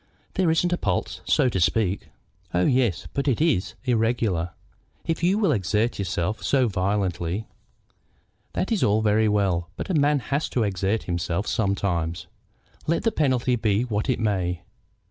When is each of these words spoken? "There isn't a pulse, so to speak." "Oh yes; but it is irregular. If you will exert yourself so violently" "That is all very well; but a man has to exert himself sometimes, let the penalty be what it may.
"There 0.33 0.49
isn't 0.49 0.73
a 0.73 0.79
pulse, 0.79 1.21
so 1.25 1.47
to 1.47 1.59
speak." 1.61 2.09
"Oh 2.55 2.65
yes; 2.65 3.07
but 3.13 3.27
it 3.27 3.39
is 3.39 3.75
irregular. 3.85 4.49
If 5.05 5.21
you 5.21 5.37
will 5.37 5.51
exert 5.51 5.99
yourself 5.99 6.41
so 6.41 6.67
violently" 6.67 7.45
"That 8.53 8.71
is 8.71 8.83
all 8.83 9.03
very 9.03 9.27
well; 9.29 9.69
but 9.75 9.91
a 9.91 9.93
man 9.93 10.17
has 10.33 10.49
to 10.49 10.63
exert 10.63 11.03
himself 11.03 11.45
sometimes, 11.45 12.25
let 12.87 13.03
the 13.03 13.11
penalty 13.11 13.55
be 13.55 13.83
what 13.83 14.09
it 14.09 14.19
may. 14.19 14.63